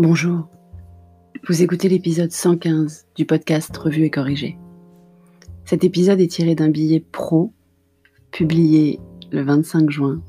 Bonjour, 0.00 0.46
vous 1.48 1.60
écoutez 1.60 1.88
l'épisode 1.88 2.30
115 2.30 3.08
du 3.16 3.26
podcast 3.26 3.76
Revue 3.76 4.04
et 4.04 4.10
Corrigé. 4.10 4.56
Cet 5.64 5.82
épisode 5.82 6.20
est 6.20 6.30
tiré 6.30 6.54
d'un 6.54 6.68
billet 6.68 7.00
pro 7.00 7.52
publié 8.30 9.00
le 9.32 9.42
25 9.42 9.90
juin 9.90 10.22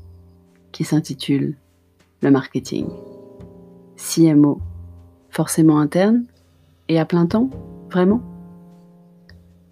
qui 0.72 0.82
s'intitule 0.82 1.56
Le 2.20 2.32
marketing. 2.32 2.88
CMO, 3.94 4.60
forcément 5.28 5.78
interne 5.78 6.24
et 6.88 6.98
à 6.98 7.04
plein 7.04 7.26
temps, 7.26 7.48
vraiment? 7.92 8.22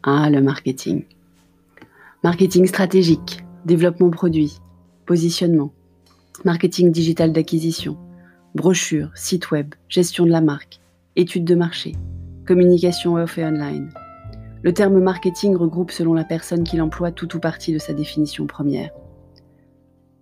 Ah, 0.04 0.30
le 0.30 0.40
marketing. 0.40 1.06
Marketing 2.22 2.66
stratégique, 2.66 3.40
développement 3.64 4.10
produit, 4.10 4.60
positionnement, 5.06 5.72
marketing 6.44 6.92
digital 6.92 7.32
d'acquisition, 7.32 7.98
brochure, 8.54 9.10
site 9.14 9.50
web, 9.50 9.74
gestion 9.88 10.24
de 10.24 10.30
la 10.30 10.40
marque, 10.40 10.80
études 11.16 11.44
de 11.44 11.54
marché, 11.54 11.92
communication 12.46 13.14
off 13.14 13.38
et 13.38 13.44
online. 13.44 13.90
Le 14.62 14.72
terme 14.72 15.00
marketing 15.00 15.56
regroupe 15.56 15.90
selon 15.90 16.14
la 16.14 16.24
personne 16.24 16.64
qui 16.64 16.76
l'emploie 16.76 17.12
tout 17.12 17.36
ou 17.36 17.40
partie 17.40 17.72
de 17.72 17.78
sa 17.78 17.92
définition 17.92 18.46
première. 18.46 18.90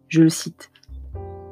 Je 0.08 0.22
le 0.22 0.28
cite. 0.28 0.70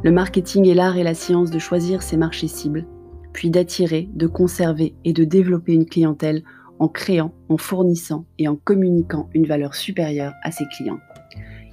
Le 0.02 0.12
marketing 0.12 0.68
est 0.68 0.74
l'art 0.74 0.96
et 0.96 1.02
la 1.02 1.14
science 1.14 1.50
de 1.50 1.58
choisir 1.58 2.02
ses 2.02 2.16
marchés 2.16 2.48
cibles, 2.48 2.86
puis 3.32 3.50
d'attirer, 3.50 4.08
de 4.12 4.26
conserver 4.26 4.94
et 5.04 5.12
de 5.12 5.24
développer 5.24 5.72
une 5.72 5.86
clientèle 5.86 6.42
en 6.78 6.88
créant, 6.88 7.32
en 7.48 7.56
fournissant 7.56 8.26
et 8.38 8.48
en 8.48 8.56
communiquant 8.56 9.28
une 9.32 9.46
valeur 9.46 9.74
supérieure 9.74 10.34
à 10.42 10.50
ses 10.50 10.66
clients. 10.76 11.00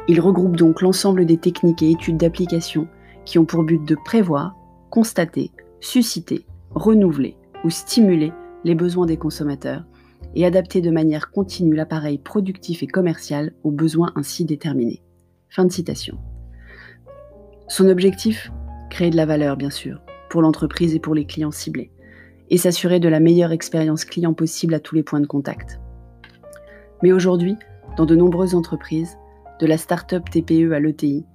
Il 0.08 0.20
regroupe 0.22 0.56
donc 0.56 0.82
l'ensemble 0.82 1.26
des 1.26 1.38
techniques 1.38 1.84
et 1.84 1.92
études 1.92 2.18
d'application 2.18 2.88
qui 3.26 3.38
ont 3.38 3.46
pour 3.46 3.64
but 3.64 3.84
de 3.84 3.96
prévoir, 3.96 4.56
constater, 4.92 5.52
susciter, 5.80 6.46
renouveler 6.70 7.36
ou 7.64 7.72
stimuler 7.72 8.32
les 8.64 8.76
besoins 8.76 9.08
des 9.08 9.18
consommateurs 9.18 9.86
et 10.36 10.46
adapter 10.46 10.82
de 10.82 10.92
manière 10.92 11.32
continue 11.32 11.76
l'appareil 11.76 12.20
productif 12.20 12.84
et 12.84 12.88
commercial 12.88 13.54
aux 13.64 13.72
besoins 13.72 14.12
ainsi 14.16 14.46
déterminés. 14.46 15.02
Fin 15.50 15.66
de 15.66 15.72
citation. 15.72 16.20
Son 17.68 17.90
objectif 17.90 18.52
Créer 18.90 19.10
de 19.10 19.16
la 19.16 19.26
valeur, 19.26 19.56
bien 19.56 19.70
sûr, 19.70 20.02
pour 20.30 20.42
l'entreprise 20.42 20.94
et 20.94 21.00
pour 21.00 21.16
les 21.16 21.26
clients 21.26 21.52
ciblés, 21.52 21.92
et 22.50 22.58
s'assurer 22.58 23.00
de 23.00 23.08
la 23.08 23.22
meilleure 23.22 23.54
expérience 23.54 24.04
client 24.04 24.34
possible 24.34 24.74
à 24.74 24.82
tous 24.82 24.96
les 24.96 25.04
points 25.04 25.22
de 25.22 25.28
contact. 25.28 25.80
Mais 27.02 27.14
aujourd'hui, 27.14 27.56
dans 27.96 28.06
de 28.06 28.18
nombreuses 28.18 28.54
entreprises, 28.54 29.18
de 29.62 29.66
la 29.66 29.78
start-up 29.78 30.30
TPE 30.30 30.74
à 30.74 30.82
l'ETI, 30.82 31.26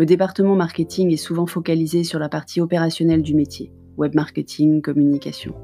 le 0.00 0.06
département 0.06 0.56
marketing 0.56 1.12
est 1.12 1.18
souvent 1.18 1.44
focalisé 1.44 2.04
sur 2.04 2.18
la 2.18 2.30
partie 2.30 2.62
opérationnelle 2.62 3.20
du 3.20 3.34
métier, 3.34 3.70
web 3.98 4.14
marketing, 4.14 4.80
communication. 4.80 5.54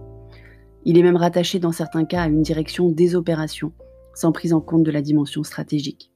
Il 0.85 0.99
est 0.99 1.03
même 1.03 1.17
rattaché 1.17 1.59
dans 1.59 1.73
certains 1.73 2.05
cas 2.05 2.21
à 2.21 2.29
une 2.29 2.43
direction 2.43 2.91
des 2.91 3.17
opérations, 3.17 3.73
sans 4.13 4.33
prise 4.33 4.53
en 4.53 4.61
compte 4.61 4.83
de 4.83 4.91
la 4.91 5.01
dimension 5.01 5.43
stratégique. 5.43 6.13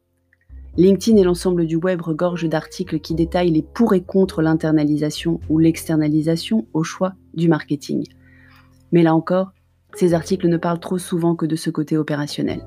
LinkedIn 0.76 1.16
et 1.16 1.22
l'ensemble 1.22 1.64
du 1.64 1.76
web 1.76 2.02
regorgent 2.02 2.46
d'articles 2.46 3.00
qui 3.00 3.14
détaillent 3.14 3.52
les 3.52 3.62
pour 3.62 3.94
et 3.94 4.02
contre 4.02 4.42
l'internalisation 4.42 5.40
ou 5.48 5.58
l'externalisation 5.58 6.66
au 6.74 6.82
choix 6.82 7.14
du 7.32 7.48
marketing. 7.48 8.04
Mais 8.92 9.02
là 9.02 9.14
encore, 9.14 9.52
ces 9.94 10.12
articles 10.12 10.48
ne 10.48 10.58
parlent 10.58 10.78
trop 10.78 10.98
souvent 10.98 11.36
que 11.36 11.46
de 11.46 11.56
ce 11.56 11.70
côté 11.70 11.96
opérationnel. 11.96 12.66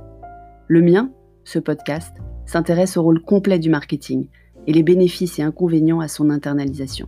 Le 0.67 0.81
mien, 0.81 1.11
ce 1.43 1.59
podcast, 1.59 2.15
s'intéresse 2.47 2.97
au 2.97 3.03
rôle 3.03 3.21
complet 3.21 3.59
du 3.59 3.69
marketing 3.69 4.29
et 4.67 4.73
les 4.73 4.83
bénéfices 4.83 5.39
et 5.39 5.43
inconvénients 5.43 5.99
à 5.99 6.07
son 6.07 6.29
internalisation. 6.29 7.07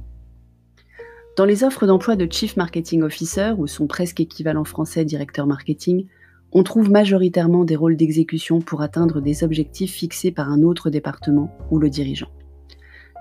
Dans 1.38 1.46
les 1.46 1.64
offres 1.66 1.86
d'emploi 1.86 2.16
de 2.16 2.32
Chief 2.32 2.56
Marketing 2.56 3.02
Officer, 3.02 3.54
ou 3.58 3.68
son 3.68 3.88
presque 3.88 4.22
équivalent 4.22 4.64
français 4.64 5.04
directeur 5.04 5.48
marketing, 5.48 6.06
on 6.54 6.64
trouve 6.64 6.90
majoritairement 6.90 7.66
des 7.66 7.76
rôles 7.76 7.98
d'exécution 7.98 8.62
pour 8.62 8.82
atteindre 8.82 9.20
des 9.20 9.44
objectifs 9.44 9.92
fixés 9.92 10.32
par 10.32 10.50
un 10.50 10.64
autre 10.64 10.90
département 10.90 11.52
ou 11.72 11.80
le 11.80 11.90
dirigeant. 11.90 12.30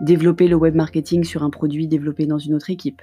Développer 0.00 0.46
le 0.46 0.54
web 0.54 0.76
marketing 0.76 1.24
sur 1.24 1.42
un 1.42 1.50
produit 1.50 1.88
développé 1.88 2.26
dans 2.26 2.38
une 2.38 2.54
autre 2.54 2.70
équipe. 2.70 3.02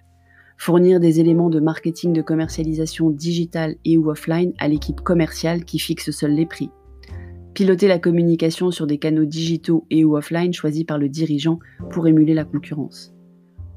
Fournir 0.58 1.02
des 1.02 1.20
éléments 1.20 1.50
de 1.50 1.60
marketing 1.60 2.14
de 2.14 2.22
commercialisation 2.22 3.10
digitale 3.10 3.76
et 3.84 3.98
ou 3.98 4.10
offline 4.10 4.54
à 4.60 4.70
l'équipe 4.70 5.02
commerciale 5.02 5.66
qui 5.66 5.80
fixe 5.80 6.12
seul 6.12 6.32
les 6.32 6.46
prix. 6.46 6.70
Piloter 7.54 7.88
la 7.88 8.00
communication 8.00 8.72
sur 8.72 8.88
des 8.88 8.98
canaux 8.98 9.26
digitaux 9.26 9.86
et 9.90 10.06
ou 10.06 10.16
offline 10.16 10.54
choisis 10.54 10.84
par 10.86 10.98
le 10.98 11.10
dirigeant 11.10 11.60
pour 11.90 12.08
émuler 12.08 12.34
la 12.34 12.46
concurrence. 12.46 13.14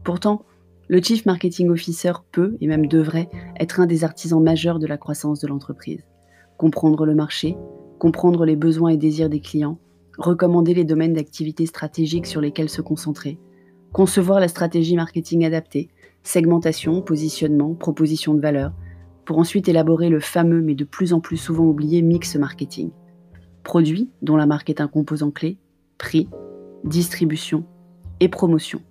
Pourtant, 0.04 0.44
le 0.88 1.02
Chief 1.02 1.26
Marketing 1.26 1.70
Officer 1.70 2.12
peut, 2.30 2.56
et 2.60 2.66
même 2.66 2.86
devrait, 2.86 3.30
être 3.58 3.80
un 3.80 3.86
des 3.86 4.04
artisans 4.04 4.42
majeurs 4.42 4.78
de 4.78 4.86
la 4.86 4.98
croissance 4.98 5.40
de 5.40 5.48
l'entreprise 5.48 6.04
comprendre 6.56 7.04
le 7.04 7.14
marché, 7.14 7.56
comprendre 7.98 8.44
les 8.44 8.56
besoins 8.56 8.90
et 8.90 8.96
désirs 8.96 9.28
des 9.28 9.40
clients, 9.40 9.78
recommander 10.18 10.74
les 10.74 10.84
domaines 10.84 11.14
d'activité 11.14 11.66
stratégiques 11.66 12.26
sur 12.26 12.40
lesquels 12.40 12.68
se 12.68 12.82
concentrer, 12.82 13.38
concevoir 13.92 14.40
la 14.40 14.48
stratégie 14.48 14.96
marketing 14.96 15.44
adaptée, 15.44 15.88
segmentation, 16.22 17.02
positionnement, 17.02 17.74
proposition 17.74 18.34
de 18.34 18.40
valeur, 18.40 18.72
pour 19.24 19.38
ensuite 19.38 19.68
élaborer 19.68 20.10
le 20.10 20.20
fameux 20.20 20.60
mais 20.60 20.74
de 20.74 20.84
plus 20.84 21.12
en 21.12 21.20
plus 21.20 21.36
souvent 21.36 21.64
oublié 21.64 22.02
mix 22.02 22.36
marketing. 22.36 22.90
Produit, 23.64 24.10
dont 24.20 24.36
la 24.36 24.46
marque 24.46 24.68
est 24.68 24.82
un 24.82 24.88
composant 24.88 25.30
clé, 25.30 25.56
prix, 25.96 26.28
distribution 26.84 27.64
et 28.20 28.28
promotion, 28.28 28.82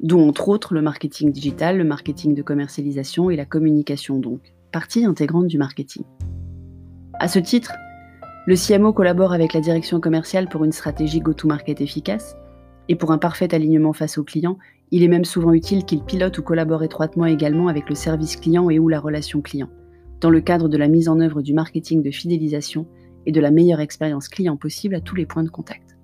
dont 0.00 0.26
entre 0.26 0.48
autres 0.48 0.72
le 0.72 0.80
marketing 0.80 1.30
digital, 1.30 1.76
le 1.76 1.84
marketing 1.84 2.34
de 2.34 2.40
commercialisation 2.40 3.28
et 3.28 3.36
la 3.36 3.44
communication 3.44 4.18
donc, 4.18 4.40
partie 4.72 5.04
intégrante 5.04 5.46
du 5.46 5.58
marketing. 5.58 6.02
À 7.20 7.28
ce 7.28 7.38
titre, 7.38 7.74
le 8.46 8.56
CMO 8.56 8.94
collabore 8.94 9.34
avec 9.34 9.52
la 9.52 9.60
direction 9.60 10.00
commerciale 10.00 10.48
pour 10.48 10.64
une 10.64 10.72
stratégie 10.72 11.20
go-to-market 11.20 11.82
efficace, 11.82 12.36
et 12.88 12.96
pour 12.96 13.12
un 13.12 13.18
parfait 13.18 13.54
alignement 13.54 13.92
face 13.92 14.16
au 14.16 14.24
client, 14.24 14.56
il 14.92 15.02
est 15.02 15.08
même 15.08 15.24
souvent 15.24 15.52
utile 15.52 15.84
qu'il 15.84 16.02
pilote 16.02 16.38
ou 16.38 16.42
collabore 16.42 16.84
étroitement 16.84 17.26
également 17.26 17.68
avec 17.68 17.88
le 17.88 17.94
service 17.94 18.36
client 18.36 18.70
et 18.70 18.78
ou 18.78 18.88
la 18.88 19.00
relation 19.00 19.42
client, 19.42 19.68
dans 20.20 20.30
le 20.30 20.40
cadre 20.40 20.68
de 20.68 20.76
la 20.78 20.88
mise 20.88 21.08
en 21.08 21.20
œuvre 21.20 21.42
du 21.42 21.52
marketing 21.52 22.02
de 22.02 22.10
fidélisation 22.10 22.86
et 23.26 23.32
de 23.32 23.40
la 23.40 23.50
meilleure 23.50 23.80
expérience 23.80 24.28
client 24.28 24.56
possible 24.56 24.94
à 24.94 25.00
tous 25.00 25.16
les 25.16 25.26
points 25.26 25.44
de 25.44 25.50
contact. 25.50 25.96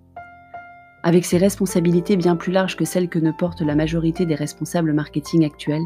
Avec 1.05 1.25
ses 1.25 1.39
responsabilités 1.39 2.17
bien 2.17 2.37
plus 2.37 2.53
larges 2.53 2.77
que 2.77 2.85
celles 2.85 3.09
que 3.09 3.19
ne 3.19 3.33
portent 3.33 3.63
la 3.63 3.75
majorité 3.75 4.27
des 4.27 4.35
responsables 4.35 4.93
marketing 4.93 5.45
actuels, 5.45 5.83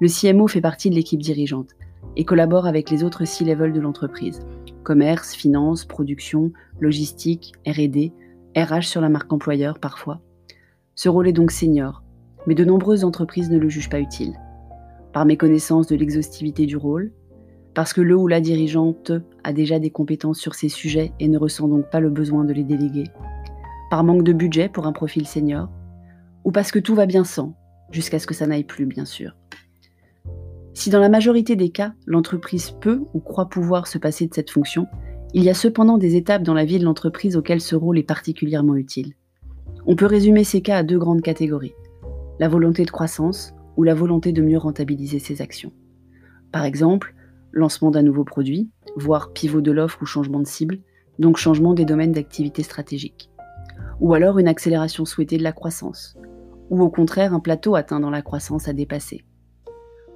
le 0.00 0.08
CMO 0.08 0.48
fait 0.48 0.60
partie 0.60 0.90
de 0.90 0.94
l'équipe 0.94 1.20
dirigeante 1.20 1.70
et 2.16 2.24
collabore 2.24 2.66
avec 2.66 2.90
les 2.90 3.04
autres 3.04 3.24
C-level 3.24 3.72
de 3.72 3.80
l'entreprise, 3.80 4.40
commerce, 4.82 5.34
finance, 5.34 5.84
production, 5.84 6.52
logistique, 6.80 7.52
RD, 7.66 8.12
RH 8.56 8.84
sur 8.84 9.00
la 9.00 9.08
marque 9.08 9.32
employeur 9.32 9.78
parfois. 9.78 10.20
Ce 10.94 11.08
rôle 11.08 11.28
est 11.28 11.32
donc 11.32 11.50
senior, 11.50 12.02
mais 12.46 12.54
de 12.54 12.64
nombreuses 12.64 13.04
entreprises 13.04 13.50
ne 13.50 13.58
le 13.58 13.68
jugent 13.68 13.90
pas 13.90 14.00
utile. 14.00 14.34
Par 15.12 15.26
méconnaissance 15.26 15.86
de 15.88 15.96
l'exhaustivité 15.96 16.66
du 16.66 16.76
rôle, 16.76 17.12
parce 17.74 17.92
que 17.92 18.00
le 18.00 18.16
ou 18.16 18.28
la 18.28 18.40
dirigeante 18.40 19.12
a 19.42 19.52
déjà 19.52 19.78
des 19.78 19.90
compétences 19.90 20.38
sur 20.38 20.54
ces 20.54 20.68
sujets 20.68 21.12
et 21.18 21.28
ne 21.28 21.38
ressent 21.38 21.68
donc 21.68 21.90
pas 21.90 22.00
le 22.00 22.10
besoin 22.10 22.44
de 22.44 22.52
les 22.52 22.62
déléguer, 22.62 23.04
par 23.90 24.04
manque 24.04 24.22
de 24.22 24.32
budget 24.32 24.68
pour 24.68 24.86
un 24.86 24.92
profil 24.92 25.26
senior, 25.26 25.68
ou 26.44 26.52
parce 26.52 26.70
que 26.70 26.78
tout 26.78 26.94
va 26.94 27.06
bien 27.06 27.24
sans, 27.24 27.54
jusqu'à 27.90 28.18
ce 28.18 28.26
que 28.26 28.34
ça 28.34 28.46
n'aille 28.46 28.64
plus 28.64 28.86
bien 28.86 29.04
sûr. 29.04 29.36
Si 30.72 30.90
dans 30.90 31.00
la 31.00 31.08
majorité 31.08 31.56
des 31.56 31.70
cas, 31.70 31.94
l'entreprise 32.06 32.70
peut 32.70 33.02
ou 33.12 33.20
croit 33.20 33.48
pouvoir 33.48 33.86
se 33.86 33.98
passer 33.98 34.26
de 34.26 34.34
cette 34.34 34.50
fonction, 34.50 34.86
il 35.32 35.42
y 35.42 35.50
a 35.50 35.54
cependant 35.54 35.98
des 35.98 36.16
étapes 36.16 36.42
dans 36.42 36.54
la 36.54 36.64
vie 36.64 36.78
de 36.78 36.84
l'entreprise 36.84 37.36
auxquelles 37.36 37.60
ce 37.60 37.74
rôle 37.74 37.98
est 37.98 38.04
particulièrement 38.04 38.76
utile. 38.76 39.14
On 39.86 39.96
peut 39.96 40.06
résumer 40.06 40.44
ces 40.44 40.62
cas 40.62 40.78
à 40.78 40.82
deux 40.82 40.98
grandes 40.98 41.22
catégories. 41.22 41.74
La 42.38 42.48
volonté 42.48 42.84
de 42.84 42.90
croissance 42.90 43.52
ou 43.76 43.82
la 43.82 43.94
volonté 43.94 44.32
de 44.32 44.42
mieux 44.42 44.58
rentabiliser 44.58 45.18
ses 45.18 45.42
actions. 45.42 45.72
Par 46.52 46.64
exemple, 46.64 47.14
lancement 47.54 47.90
d'un 47.90 48.02
nouveau 48.02 48.24
produit, 48.24 48.68
voire 48.96 49.32
pivot 49.32 49.60
de 49.60 49.72
l'offre 49.72 50.02
ou 50.02 50.06
changement 50.06 50.40
de 50.40 50.46
cible, 50.46 50.78
donc 51.18 51.36
changement 51.36 51.72
des 51.72 51.84
domaines 51.84 52.12
d'activité 52.12 52.62
stratégique. 52.62 53.30
Ou 54.00 54.14
alors 54.14 54.38
une 54.38 54.48
accélération 54.48 55.04
souhaitée 55.04 55.38
de 55.38 55.44
la 55.44 55.52
croissance, 55.52 56.16
ou 56.70 56.82
au 56.82 56.90
contraire 56.90 57.32
un 57.32 57.40
plateau 57.40 57.76
atteint 57.76 58.00
dans 58.00 58.10
la 58.10 58.22
croissance 58.22 58.68
à 58.68 58.72
dépasser. 58.72 59.24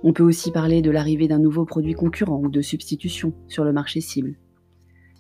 On 0.03 0.13
peut 0.13 0.25
aussi 0.25 0.51
parler 0.51 0.83
de 0.83 0.91
l'arrivée 0.91 1.29
d'un 1.29 1.39
nouveau 1.39 1.65
produit 1.65 1.95
concurrent 1.95 2.41
ou 2.41 2.49
de 2.49 2.61
substitution 2.61 3.33
sur 3.49 3.65
le 3.65 3.73
marché 3.73 4.01
cible. 4.01 4.37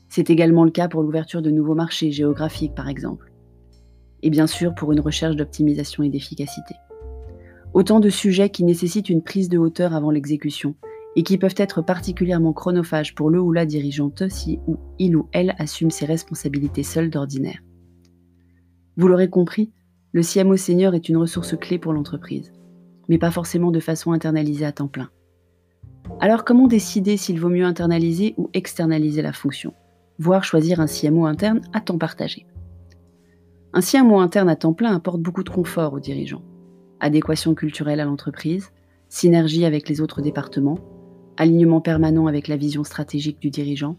C'est 0.08 0.30
également 0.30 0.64
le 0.64 0.70
cas 0.70 0.88
pour 0.88 1.02
l'ouverture 1.02 1.42
de 1.42 1.50
nouveaux 1.50 1.74
marchés 1.74 2.10
géographiques, 2.10 2.74
par 2.74 2.88
exemple. 2.88 3.32
Et 4.22 4.30
bien 4.30 4.46
sûr 4.46 4.74
pour 4.74 4.92
une 4.92 5.00
recherche 5.00 5.36
d'optimisation 5.36 6.02
et 6.02 6.08
d'efficacité. 6.08 6.74
Autant 7.74 8.00
de 8.00 8.08
sujets 8.08 8.50
qui 8.50 8.64
nécessitent 8.64 9.10
une 9.10 9.22
prise 9.22 9.48
de 9.48 9.58
hauteur 9.58 9.94
avant 9.94 10.10
l'exécution 10.10 10.74
et 11.16 11.22
qui 11.22 11.38
peuvent 11.38 11.54
être 11.56 11.82
particulièrement 11.82 12.52
chronophages 12.52 13.14
pour 13.14 13.30
le 13.30 13.40
ou 13.40 13.52
la 13.52 13.66
dirigeante 13.66 14.28
si 14.28 14.60
ou 14.66 14.76
il 14.98 15.16
ou 15.16 15.28
elle 15.32 15.54
assume 15.58 15.90
ses 15.90 16.06
responsabilités 16.06 16.82
seul 16.82 17.10
d'ordinaire. 17.10 17.60
Vous 18.96 19.08
l'aurez 19.08 19.30
compris, 19.30 19.72
le 20.12 20.22
CMO 20.22 20.56
senior 20.56 20.94
est 20.94 21.08
une 21.08 21.16
ressource 21.16 21.56
clé 21.56 21.78
pour 21.78 21.92
l'entreprise 21.92 22.52
mais 23.08 23.18
pas 23.18 23.30
forcément 23.30 23.70
de 23.70 23.80
façon 23.80 24.12
internalisée 24.12 24.66
à 24.66 24.72
temps 24.72 24.88
plein. 24.88 25.10
Alors 26.20 26.44
comment 26.44 26.66
décider 26.66 27.16
s'il 27.16 27.40
vaut 27.40 27.48
mieux 27.48 27.64
internaliser 27.64 28.34
ou 28.36 28.50
externaliser 28.54 29.22
la 29.22 29.32
fonction 29.32 29.74
Voire 30.18 30.44
choisir 30.44 30.80
un 30.80 30.86
CMO 30.86 31.26
interne 31.26 31.60
à 31.72 31.80
temps 31.80 31.98
partagé? 31.98 32.46
Un 33.72 33.80
CMO 33.80 34.18
interne 34.18 34.48
à 34.48 34.56
temps 34.56 34.72
plein 34.72 34.94
apporte 34.94 35.20
beaucoup 35.20 35.44
de 35.44 35.50
confort 35.50 35.92
aux 35.92 36.00
dirigeants. 36.00 36.42
Adéquation 37.00 37.54
culturelle 37.54 38.00
à 38.00 38.04
l'entreprise, 38.04 38.72
synergie 39.08 39.64
avec 39.64 39.88
les 39.88 40.00
autres 40.00 40.20
départements, 40.20 40.78
alignement 41.38 41.80
permanent 41.80 42.26
avec 42.26 42.48
la 42.48 42.56
vision 42.56 42.84
stratégique 42.84 43.40
du 43.40 43.48
dirigeant, 43.48 43.96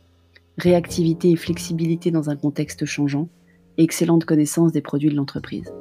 réactivité 0.58 1.32
et 1.32 1.36
flexibilité 1.38 2.12
dans 2.12 2.30
un 2.30 2.36
contexte 2.36 2.86
changeant, 2.86 3.30
excellente 3.78 4.26
connaissance 4.26 4.74
des 4.74 4.82
produits 4.82 5.10
de 5.10 5.16
l'entreprise. 5.16 5.74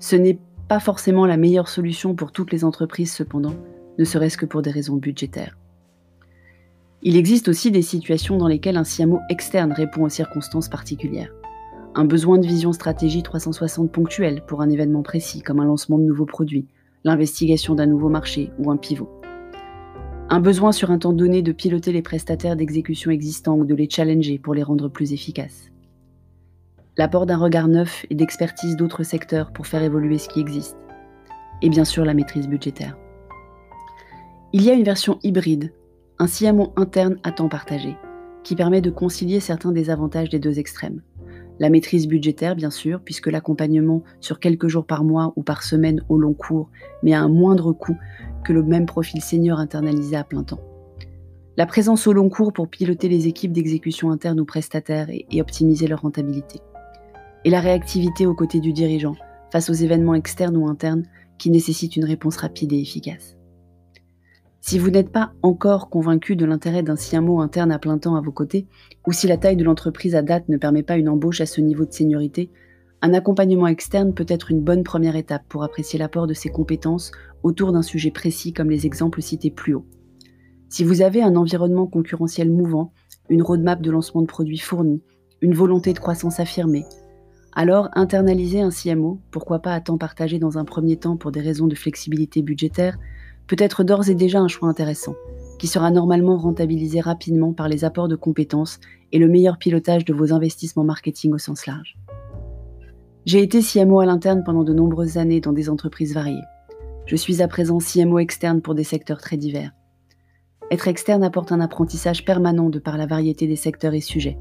Ce 0.00 0.16
n'est 0.16 0.38
pas 0.68 0.80
forcément 0.80 1.26
la 1.26 1.36
meilleure 1.36 1.68
solution 1.68 2.14
pour 2.14 2.32
toutes 2.32 2.52
les 2.52 2.64
entreprises 2.64 3.12
cependant, 3.12 3.54
ne 3.98 4.04
serait-ce 4.04 4.36
que 4.36 4.46
pour 4.46 4.62
des 4.62 4.70
raisons 4.70 4.96
budgétaires. 4.96 5.56
Il 7.02 7.16
existe 7.16 7.48
aussi 7.48 7.70
des 7.70 7.82
situations 7.82 8.36
dans 8.36 8.48
lesquelles 8.48 8.76
un 8.76 8.82
CMO 8.82 9.20
externe 9.30 9.72
répond 9.72 10.02
aux 10.02 10.08
circonstances 10.08 10.68
particulières. 10.68 11.32
Un 11.94 12.04
besoin 12.04 12.38
de 12.38 12.46
vision 12.46 12.72
stratégie 12.72 13.22
360 13.22 13.92
ponctuelle 13.92 14.42
pour 14.46 14.60
un 14.60 14.70
événement 14.70 15.02
précis 15.02 15.40
comme 15.40 15.60
un 15.60 15.64
lancement 15.64 15.98
de 15.98 16.04
nouveaux 16.04 16.26
produits, 16.26 16.66
l'investigation 17.04 17.76
d'un 17.76 17.86
nouveau 17.86 18.08
marché 18.08 18.50
ou 18.58 18.72
un 18.72 18.76
pivot. 18.76 19.17
Un 20.30 20.40
besoin 20.40 20.72
sur 20.72 20.90
un 20.90 20.98
temps 20.98 21.14
donné 21.14 21.40
de 21.40 21.52
piloter 21.52 21.90
les 21.90 22.02
prestataires 22.02 22.54
d'exécution 22.54 23.10
existants 23.10 23.56
ou 23.56 23.64
de 23.64 23.74
les 23.74 23.88
challenger 23.88 24.38
pour 24.38 24.52
les 24.52 24.62
rendre 24.62 24.88
plus 24.88 25.14
efficaces. 25.14 25.70
L'apport 26.98 27.24
d'un 27.24 27.38
regard 27.38 27.66
neuf 27.66 28.04
et 28.10 28.14
d'expertise 28.14 28.76
d'autres 28.76 29.04
secteurs 29.04 29.52
pour 29.52 29.66
faire 29.66 29.82
évoluer 29.82 30.18
ce 30.18 30.28
qui 30.28 30.40
existe. 30.40 30.76
Et 31.62 31.70
bien 31.70 31.86
sûr 31.86 32.04
la 32.04 32.12
maîtrise 32.12 32.46
budgétaire. 32.46 32.98
Il 34.52 34.62
y 34.62 34.70
a 34.70 34.74
une 34.74 34.84
version 34.84 35.18
hybride, 35.22 35.72
un 36.18 36.26
CMO 36.26 36.74
interne 36.76 37.16
à 37.22 37.32
temps 37.32 37.48
partagé, 37.48 37.96
qui 38.44 38.54
permet 38.54 38.82
de 38.82 38.90
concilier 38.90 39.40
certains 39.40 39.72
des 39.72 39.88
avantages 39.88 40.28
des 40.28 40.38
deux 40.38 40.58
extrêmes. 40.58 41.00
La 41.60 41.70
maîtrise 41.70 42.06
budgétaire, 42.06 42.54
bien 42.54 42.70
sûr, 42.70 43.00
puisque 43.04 43.26
l'accompagnement 43.26 44.02
sur 44.20 44.38
quelques 44.38 44.68
jours 44.68 44.86
par 44.86 45.04
mois 45.04 45.32
ou 45.36 45.42
par 45.42 45.62
semaine 45.62 46.02
au 46.08 46.18
long 46.18 46.34
cours, 46.34 46.70
mais 47.02 47.14
à 47.14 47.20
un 47.20 47.28
moindre 47.28 47.72
coût 47.72 47.96
que 48.44 48.52
le 48.52 48.62
même 48.62 48.86
profil 48.86 49.20
senior 49.20 49.58
internalisé 49.58 50.16
à 50.16 50.24
plein 50.24 50.44
temps. 50.44 50.60
La 51.56 51.66
présence 51.66 52.06
au 52.06 52.12
long 52.12 52.28
cours 52.28 52.52
pour 52.52 52.68
piloter 52.68 53.08
les 53.08 53.26
équipes 53.26 53.52
d'exécution 53.52 54.12
interne 54.12 54.38
ou 54.38 54.44
prestataires 54.44 55.10
et, 55.10 55.26
et 55.32 55.40
optimiser 55.40 55.88
leur 55.88 56.02
rentabilité. 56.02 56.60
Et 57.44 57.50
la 57.50 57.60
réactivité 57.60 58.26
aux 58.26 58.34
côtés 58.34 58.60
du 58.60 58.72
dirigeant 58.72 59.16
face 59.50 59.68
aux 59.70 59.74
événements 59.74 60.14
externes 60.14 60.56
ou 60.56 60.68
internes 60.68 61.04
qui 61.38 61.50
nécessitent 61.50 61.96
une 61.96 62.04
réponse 62.04 62.36
rapide 62.36 62.72
et 62.72 62.80
efficace. 62.80 63.37
Si 64.60 64.78
vous 64.78 64.90
n'êtes 64.90 65.10
pas 65.10 65.32
encore 65.42 65.88
convaincu 65.88 66.36
de 66.36 66.44
l'intérêt 66.44 66.82
d'un 66.82 66.96
CMO 66.96 67.40
interne 67.40 67.72
à 67.72 67.78
plein 67.78 67.98
temps 67.98 68.16
à 68.16 68.20
vos 68.20 68.32
côtés, 68.32 68.66
ou 69.06 69.12
si 69.12 69.26
la 69.26 69.36
taille 69.36 69.56
de 69.56 69.64
l'entreprise 69.64 70.14
à 70.14 70.22
date 70.22 70.48
ne 70.48 70.56
permet 70.56 70.82
pas 70.82 70.96
une 70.96 71.08
embauche 71.08 71.40
à 71.40 71.46
ce 71.46 71.60
niveau 71.60 71.84
de 71.84 71.92
seniorité, 71.92 72.50
un 73.00 73.14
accompagnement 73.14 73.68
externe 73.68 74.12
peut 74.12 74.26
être 74.28 74.50
une 74.50 74.60
bonne 74.60 74.82
première 74.82 75.14
étape 75.14 75.44
pour 75.48 75.62
apprécier 75.62 75.98
l'apport 75.98 76.26
de 76.26 76.34
ses 76.34 76.48
compétences 76.48 77.12
autour 77.44 77.72
d'un 77.72 77.82
sujet 77.82 78.10
précis 78.10 78.52
comme 78.52 78.70
les 78.70 78.86
exemples 78.86 79.22
cités 79.22 79.52
plus 79.52 79.74
haut. 79.74 79.86
Si 80.68 80.82
vous 80.82 81.00
avez 81.00 81.22
un 81.22 81.36
environnement 81.36 81.86
concurrentiel 81.86 82.50
mouvant, 82.50 82.92
une 83.30 83.42
roadmap 83.42 83.80
de 83.80 83.90
lancement 83.90 84.22
de 84.22 84.26
produits 84.26 84.58
fournie, 84.58 85.02
une 85.40 85.54
volonté 85.54 85.92
de 85.92 85.98
croissance 86.00 86.40
affirmée, 86.40 86.84
alors 87.52 87.88
internaliser 87.94 88.60
un 88.60 88.70
CMO, 88.70 89.20
pourquoi 89.30 89.60
pas 89.60 89.74
à 89.74 89.80
temps 89.80 89.98
partagé 89.98 90.38
dans 90.38 90.58
un 90.58 90.64
premier 90.64 90.96
temps 90.96 91.16
pour 91.16 91.32
des 91.32 91.40
raisons 91.40 91.68
de 91.68 91.74
flexibilité 91.74 92.42
budgétaire, 92.42 92.98
peut 93.48 93.56
être 93.58 93.82
d'ores 93.82 94.08
et 94.10 94.14
déjà 94.14 94.38
un 94.38 94.46
choix 94.46 94.68
intéressant, 94.68 95.16
qui 95.58 95.66
sera 95.66 95.90
normalement 95.90 96.36
rentabilisé 96.36 97.00
rapidement 97.00 97.52
par 97.52 97.68
les 97.68 97.84
apports 97.84 98.06
de 98.06 98.14
compétences 98.14 98.78
et 99.10 99.18
le 99.18 99.26
meilleur 99.26 99.58
pilotage 99.58 100.04
de 100.04 100.12
vos 100.12 100.32
investissements 100.32 100.84
marketing 100.84 101.32
au 101.32 101.38
sens 101.38 101.66
large. 101.66 101.96
J'ai 103.24 103.42
été 103.42 103.60
CMO 103.60 104.00
à 104.00 104.06
l'interne 104.06 104.44
pendant 104.44 104.64
de 104.64 104.72
nombreuses 104.72 105.18
années 105.18 105.40
dans 105.40 105.52
des 105.52 105.68
entreprises 105.68 106.14
variées. 106.14 106.44
Je 107.06 107.16
suis 107.16 107.42
à 107.42 107.48
présent 107.48 107.78
CMO 107.78 108.18
externe 108.18 108.60
pour 108.60 108.74
des 108.74 108.84
secteurs 108.84 109.20
très 109.20 109.38
divers. 109.38 109.72
Être 110.70 110.88
externe 110.88 111.24
apporte 111.24 111.50
un 111.50 111.60
apprentissage 111.60 112.24
permanent 112.26 112.68
de 112.68 112.78
par 112.78 112.98
la 112.98 113.06
variété 113.06 113.46
des 113.46 113.56
secteurs 113.56 113.94
et 113.94 114.02
sujets, 114.02 114.36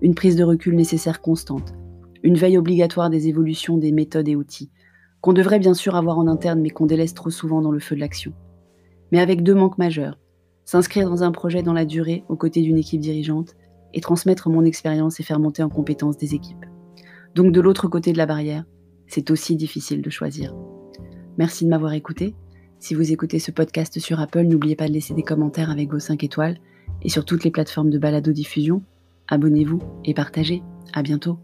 une 0.00 0.14
prise 0.14 0.36
de 0.36 0.44
recul 0.44 0.76
nécessaire 0.76 1.20
constante, 1.20 1.74
une 2.22 2.36
veille 2.36 2.58
obligatoire 2.58 3.10
des 3.10 3.26
évolutions 3.26 3.76
des 3.76 3.90
méthodes 3.90 4.28
et 4.28 4.36
outils, 4.36 4.70
qu'on 5.20 5.32
devrait 5.32 5.58
bien 5.58 5.74
sûr 5.74 5.96
avoir 5.96 6.18
en 6.18 6.28
interne 6.28 6.60
mais 6.60 6.70
qu'on 6.70 6.86
délaisse 6.86 7.14
trop 7.14 7.30
souvent 7.30 7.60
dans 7.60 7.72
le 7.72 7.80
feu 7.80 7.96
de 7.96 8.00
l'action 8.00 8.32
mais 9.12 9.20
avec 9.20 9.42
deux 9.42 9.54
manques 9.54 9.78
majeurs. 9.78 10.18
S'inscrire 10.64 11.08
dans 11.08 11.22
un 11.22 11.30
projet 11.30 11.62
dans 11.62 11.72
la 11.72 11.84
durée 11.84 12.24
aux 12.28 12.36
côtés 12.36 12.62
d'une 12.62 12.78
équipe 12.78 13.00
dirigeante 13.00 13.54
et 13.94 14.00
transmettre 14.00 14.48
mon 14.48 14.64
expérience 14.64 15.20
et 15.20 15.22
faire 15.22 15.38
monter 15.38 15.62
en 15.62 15.68
compétence 15.68 16.16
des 16.16 16.34
équipes. 16.34 16.64
Donc 17.34 17.52
de 17.52 17.60
l'autre 17.60 17.88
côté 17.88 18.12
de 18.12 18.18
la 18.18 18.26
barrière, 18.26 18.64
c'est 19.06 19.30
aussi 19.30 19.54
difficile 19.54 20.02
de 20.02 20.10
choisir. 20.10 20.54
Merci 21.38 21.64
de 21.64 21.70
m'avoir 21.70 21.92
écouté. 21.92 22.34
Si 22.78 22.94
vous 22.94 23.12
écoutez 23.12 23.38
ce 23.38 23.50
podcast 23.50 23.98
sur 23.98 24.18
Apple, 24.18 24.42
n'oubliez 24.42 24.76
pas 24.76 24.88
de 24.88 24.92
laisser 24.92 25.14
des 25.14 25.22
commentaires 25.22 25.70
avec 25.70 25.90
vos 25.90 25.98
5 25.98 26.24
étoiles 26.24 26.58
et 27.02 27.08
sur 27.08 27.24
toutes 27.24 27.44
les 27.44 27.50
plateformes 27.50 27.90
de 27.90 27.98
balado-diffusion. 27.98 28.82
Abonnez-vous 29.28 29.80
et 30.04 30.14
partagez. 30.14 30.62
À 30.92 31.02
bientôt. 31.02 31.38